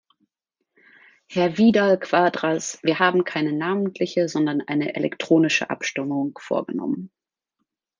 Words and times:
Herr 1.29 1.59
Vidal-Quadras, 1.59 2.79
wir 2.81 2.97
haben 2.97 3.23
keine 3.23 3.53
namentliche, 3.53 4.27
sondern 4.27 4.61
eine 4.61 4.95
elektronische 4.95 5.69
Abstimmung 5.69 6.35
vorgenommen. 6.41 7.11